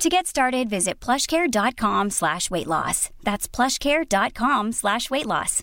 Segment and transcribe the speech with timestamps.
[0.00, 3.10] To get started, visit plushcare.com slash weight loss.
[3.22, 5.62] That's plushcare.com slash weight loss.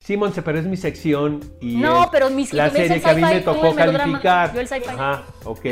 [0.00, 3.02] Sí, Monse, pero es mi sección y No, es pero mis- la me dice serie
[3.02, 4.54] que a mí me tocó calificar.
[4.54, 4.68] yo el.
[4.88, 5.66] Ajá, ok.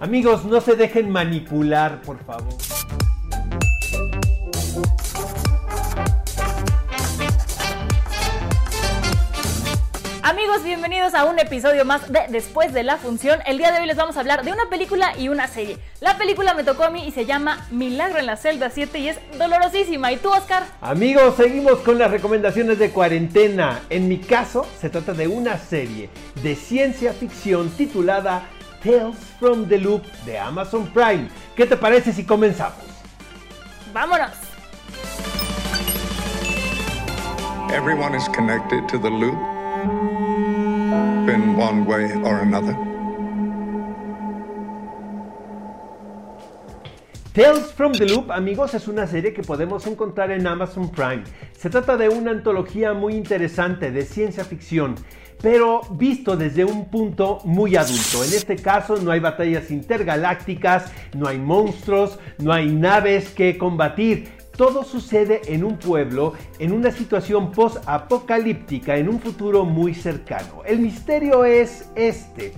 [0.00, 2.52] Amigos, no se dejen manipular, por favor.
[10.28, 13.38] Amigos, bienvenidos a un episodio más de Después de la Función.
[13.46, 15.78] El día de hoy les vamos a hablar de una película y una serie.
[16.00, 19.08] La película me tocó a mí y se llama Milagro en la celda 7 y
[19.10, 20.10] es dolorosísima.
[20.10, 20.64] ¿Y tú, Oscar?
[20.80, 23.82] Amigos, seguimos con las recomendaciones de cuarentena.
[23.88, 26.10] En mi caso, se trata de una serie
[26.42, 28.42] de ciencia ficción titulada
[28.82, 31.28] Tales from the Loop de Amazon Prime.
[31.54, 32.84] ¿Qué te parece si comenzamos?
[33.92, 34.32] ¡Vámonos!
[37.72, 39.56] Everyone is connected to the loop
[41.28, 42.76] in one way or another.
[47.36, 51.22] Tales from the Loop, amigos, es una serie que podemos encontrar en Amazon Prime.
[51.52, 54.94] Se trata de una antología muy interesante de ciencia ficción,
[55.42, 58.24] pero visto desde un punto muy adulto.
[58.24, 64.32] En este caso no hay batallas intergalácticas, no hay monstruos, no hay naves que combatir.
[64.56, 70.62] Todo sucede en un pueblo, en una situación post-apocalíptica, en un futuro muy cercano.
[70.64, 72.54] El misterio es este.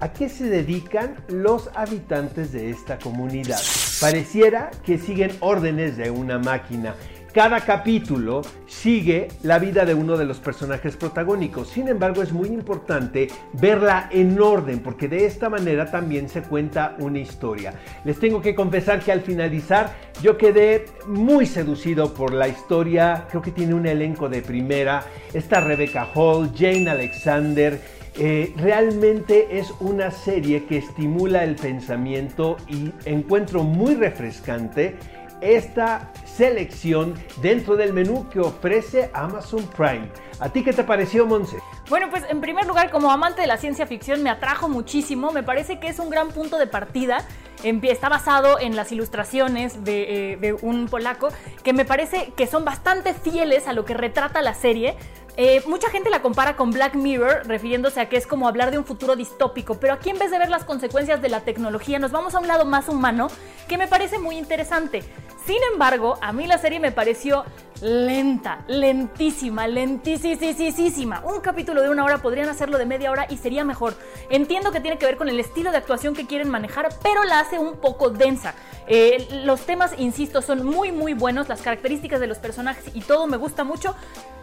[0.00, 3.60] ¿A qué se dedican los habitantes de esta comunidad?
[4.00, 6.96] Pareciera que siguen órdenes de una máquina.
[7.36, 11.68] Cada capítulo sigue la vida de uno de los personajes protagónicos.
[11.68, 16.96] Sin embargo, es muy importante verla en orden porque de esta manera también se cuenta
[16.98, 17.74] una historia.
[18.06, 23.26] Les tengo que confesar que al finalizar yo quedé muy seducido por la historia.
[23.28, 25.04] Creo que tiene un elenco de primera.
[25.34, 27.78] Está Rebecca Hall, Jane Alexander.
[28.18, 34.96] Eh, realmente es una serie que estimula el pensamiento y encuentro muy refrescante
[35.40, 40.10] esta selección dentro del menú que ofrece Amazon Prime.
[40.38, 41.58] ¿A ti qué te pareció, Monse?
[41.88, 45.30] Bueno, pues en primer lugar, como amante de la ciencia ficción, me atrajo muchísimo.
[45.30, 47.24] Me parece que es un gran punto de partida.
[47.62, 51.28] Está basado en las ilustraciones de, eh, de un polaco
[51.64, 54.96] que me parece que son bastante fieles a lo que retrata la serie.
[55.38, 58.78] Eh, mucha gente la compara con Black Mirror, refiriéndose a que es como hablar de
[58.78, 62.10] un futuro distópico, pero aquí en vez de ver las consecuencias de la tecnología, nos
[62.10, 63.28] vamos a un lado más humano
[63.68, 65.02] que me parece muy interesante.
[65.46, 67.44] Sin embargo, a mí la serie me pareció
[67.80, 71.22] lenta, lentísima, lentísima.
[71.24, 73.94] Un capítulo de una hora podrían hacerlo de media hora y sería mejor.
[74.28, 77.38] Entiendo que tiene que ver con el estilo de actuación que quieren manejar, pero la
[77.38, 78.54] hace un poco densa.
[78.88, 83.28] Eh, los temas, insisto, son muy muy buenos, las características de los personajes y todo
[83.28, 83.94] me gusta mucho,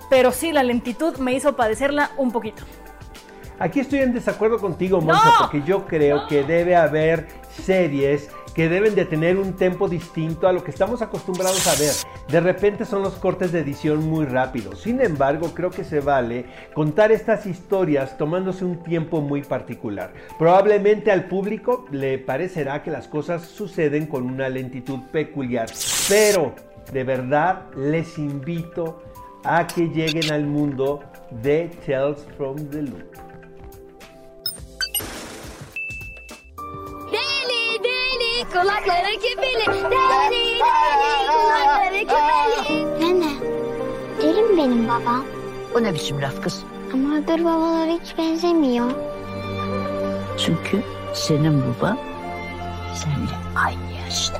[0.10, 2.64] pero sí la lentitud me hizo padecerla un poquito.
[3.60, 5.20] Aquí estoy en desacuerdo contigo, ¡No!
[5.42, 10.54] porque yo creo que debe haber series que deben de tener un tempo distinto a
[10.54, 11.94] lo que estamos acostumbrados a ver.
[12.30, 14.82] De repente son los cortes de edición muy rápidos.
[14.82, 20.14] Sin embargo, creo que se vale contar estas historias tomándose un tiempo muy particular.
[20.38, 25.70] Probablemente al público le parecerá que las cosas suceden con una lentitud peculiar,
[26.08, 26.54] pero
[26.92, 29.02] de verdad les invito
[29.44, 31.02] a que lleguen al mundo
[31.42, 33.33] de Tales from the Loop.
[38.54, 39.66] Kulakları küpeli.
[39.68, 39.92] Deli
[40.32, 42.86] deli kulakları küpeli.
[43.00, 43.32] Nene,
[44.22, 45.26] deli mi benim babam?
[45.76, 46.64] O ne biçim laf kız?
[46.94, 48.92] Ama öbür babalara hiç benzemiyor.
[50.38, 50.84] Çünkü
[51.14, 51.98] senin baba
[52.96, 54.40] seninle aynı yaşta.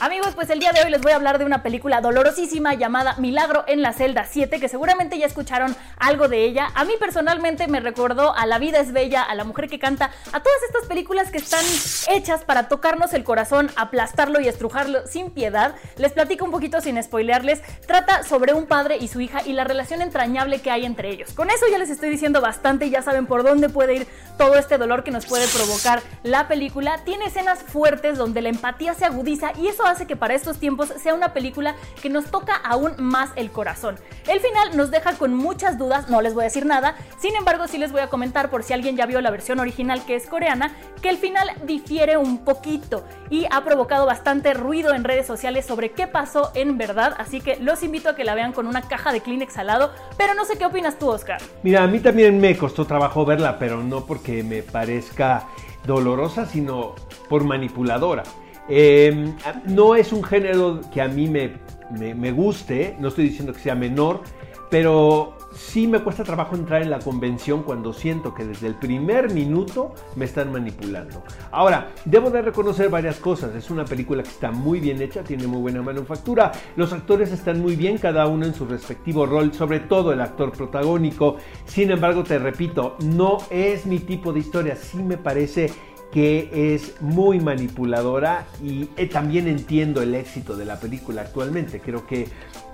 [0.00, 3.16] Amigos, pues el día de hoy les voy a hablar de una película dolorosísima llamada
[3.18, 6.70] Milagro en la celda 7, que seguramente ya escucharon algo de ella.
[6.74, 10.10] A mí personalmente me recordó a La vida es bella, a La mujer que canta,
[10.32, 11.64] a todas estas películas que están
[12.08, 15.74] hechas para tocarnos el corazón, aplastarlo y estrujarlo sin piedad.
[15.96, 17.62] Les platico un poquito sin spoilearles.
[17.86, 21.32] Trata sobre un padre y su hija y la relación entrañable que hay entre ellos.
[21.32, 24.06] Con eso ya les estoy diciendo bastante y ya saben por dónde puede ir
[24.38, 27.04] todo este dolor que nos puede provocar la película.
[27.04, 30.92] Tiene escenas fuertes donde la empatía se agudiza y eso hace que para estos tiempos
[31.02, 33.98] sea una película que nos toca aún más el corazón.
[34.26, 37.66] El final nos deja con muchas dudas, no les voy a decir nada, sin embargo
[37.68, 40.26] sí les voy a comentar por si alguien ya vio la versión original que es
[40.26, 40.72] coreana,
[41.02, 45.92] que el final difiere un poquito y ha provocado bastante ruido en redes sociales sobre
[45.92, 49.12] qué pasó en verdad, así que los invito a que la vean con una caja
[49.12, 51.40] de Kleenex al lado, pero no sé qué opinas tú, Oscar.
[51.62, 55.48] Mira, a mí también me costó trabajo verla, pero no porque me parezca
[55.84, 56.94] dolorosa, sino
[57.28, 58.22] por manipuladora.
[58.68, 59.34] Eh,
[59.66, 61.54] no es un género que a mí me,
[61.90, 64.22] me guste, no estoy diciendo que sea menor,
[64.70, 69.32] pero sí me cuesta trabajo entrar en la convención cuando siento que desde el primer
[69.32, 71.22] minuto me están manipulando.
[71.50, 73.54] Ahora, debo de reconocer varias cosas.
[73.54, 76.52] Es una película que está muy bien hecha, tiene muy buena manufactura.
[76.76, 80.52] Los actores están muy bien, cada uno en su respectivo rol, sobre todo el actor
[80.52, 81.36] protagónico.
[81.66, 84.76] Sin embargo, te repito, no es mi tipo de historia.
[84.76, 85.70] Sí me parece
[86.10, 91.80] que es muy manipuladora y eh, también entiendo el éxito de la película actualmente.
[91.80, 92.26] Creo que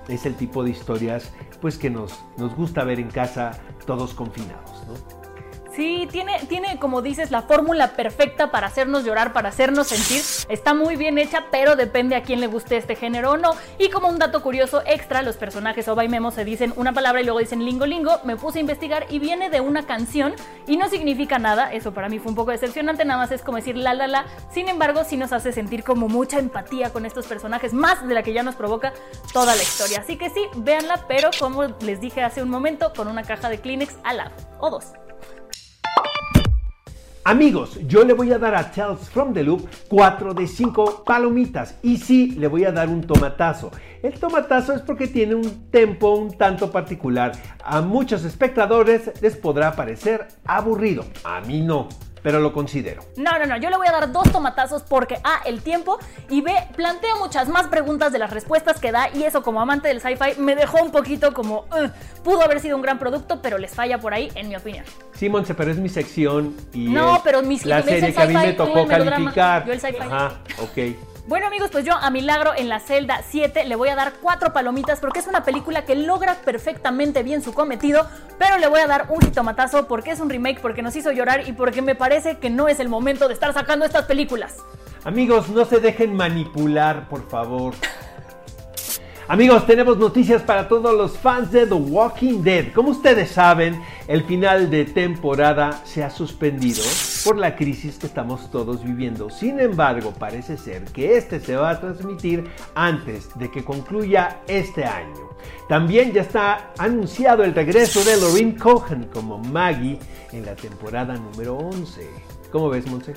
[0.07, 1.31] es el tipo de historias
[1.61, 4.83] pues que nos, nos gusta ver en casa todos confinados.
[4.87, 5.16] ¿no?
[5.77, 10.23] Sí, tiene, tiene, como dices, la fórmula perfecta para hacernos llorar, para hacernos sentir.
[10.49, 13.51] Está muy bien hecha, pero depende a quién le guste este género o no.
[13.77, 17.21] Y como un dato curioso extra, los personajes Oba y Memo se dicen una palabra
[17.21, 18.19] y luego dicen lingo lingo.
[18.23, 20.33] Me puse a investigar y viene de una canción
[20.65, 21.71] y no significa nada.
[21.71, 24.25] Eso para mí fue un poco decepcionante, nada más es como decir la la la.
[24.51, 28.23] Sin embargo, sí nos hace sentir como mucha empatía con estos personajes, más de la
[28.23, 28.93] que ya nos provoca
[29.31, 29.99] toda la historia.
[29.99, 33.59] Así que sí, véanla, pero como les dije hace un momento, con una caja de
[33.59, 34.31] Kleenex al lado.
[34.59, 34.85] O dos.
[37.29, 41.75] Amigos, yo le voy a dar a Tales from the Loop 4 de 5 palomitas
[41.83, 43.69] y sí, le voy a dar un tomatazo.
[44.01, 47.33] El tomatazo es porque tiene un tempo un tanto particular.
[47.65, 51.89] A muchos espectadores les podrá parecer aburrido, a mí no
[52.21, 53.03] pero lo considero.
[53.15, 55.97] No, no, no, yo le voy a dar dos tomatazos porque A, el tiempo
[56.29, 59.87] y B, plantea muchas más preguntas de las respuestas que da y eso como amante
[59.87, 61.89] del sci-fi me dejó un poquito como, uh,
[62.23, 64.85] pudo haber sido un gran producto, pero les falla por ahí, en mi opinión.
[65.13, 68.33] Sí, Monse, pero es mi sección y No, pero mis- la serie que a mí
[68.33, 69.65] me tocó calificar.
[69.65, 69.97] yo el sci-fi.
[70.01, 71.16] Ajá, ok.
[71.27, 74.53] Bueno amigos, pues yo a Milagro en la celda 7 le voy a dar cuatro
[74.53, 78.07] palomitas porque es una película que logra perfectamente bien su cometido,
[78.39, 81.45] pero le voy a dar un jitomatazo porque es un remake, porque nos hizo llorar
[81.45, 84.55] y porque me parece que no es el momento de estar sacando estas películas.
[85.03, 87.73] Amigos, no se dejen manipular, por favor.
[89.29, 92.71] Amigos, tenemos noticias para todos los fans de The Walking Dead.
[92.71, 96.81] Como ustedes saben, el final de temporada se ha suspendido
[97.25, 99.29] por la crisis que estamos todos viviendo.
[99.29, 104.85] Sin embargo, parece ser que este se va a transmitir antes de que concluya este
[104.85, 105.31] año.
[105.67, 109.99] También ya está anunciado el regreso de Lorraine Cohen como Maggie
[110.31, 112.07] en la temporada número 11.
[112.51, 113.13] ¿Cómo ves, Monse?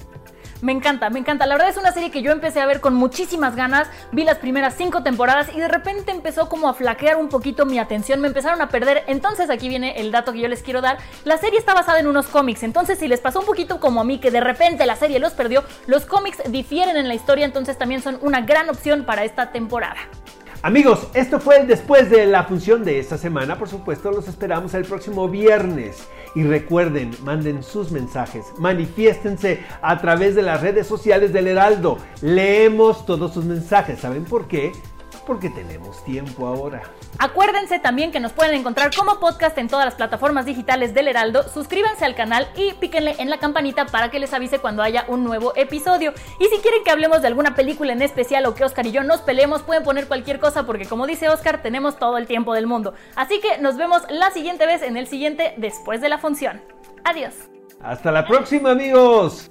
[0.63, 1.47] Me encanta, me encanta.
[1.47, 3.89] La verdad es una serie que yo empecé a ver con muchísimas ganas.
[4.13, 7.79] Vi las primeras cinco temporadas y de repente empezó como a flaquear un poquito mi
[7.79, 8.21] atención.
[8.21, 9.05] Me empezaron a perder.
[9.07, 10.99] Entonces aquí viene el dato que yo les quiero dar.
[11.25, 12.63] La serie está basada en unos cómics.
[12.63, 15.33] Entonces si les pasó un poquito como a mí que de repente la serie los
[15.33, 17.47] perdió, los cómics difieren en la historia.
[17.47, 19.97] Entonces también son una gran opción para esta temporada.
[20.63, 23.59] Amigos, esto fue el después de la función de esta semana.
[23.59, 26.07] Por supuesto, los esperamos el próximo viernes.
[26.35, 31.99] Y recuerden, manden sus mensajes, manifiéstense a través de las redes sociales del Heraldo.
[32.23, 34.01] Leemos todos sus mensajes.
[34.01, 34.73] ¿Saben por qué?
[35.27, 36.83] Porque tenemos tiempo ahora.
[37.19, 41.43] Acuérdense también que nos pueden encontrar como podcast en todas las plataformas digitales del Heraldo.
[41.49, 45.25] Suscríbanse al canal y píquenle en la campanita para que les avise cuando haya un
[45.25, 46.13] nuevo episodio.
[46.39, 49.03] Y si quieren que hablemos de alguna película en especial o que Oscar y yo
[49.03, 52.67] nos peleemos, pueden poner cualquier cosa porque como dice Oscar, tenemos todo el tiempo del
[52.67, 52.95] mundo.
[53.15, 56.61] Así que nos vemos la siguiente vez en el siguiente después de la función.
[57.05, 57.35] Adiós.
[57.83, 59.51] Hasta la próxima, amigos.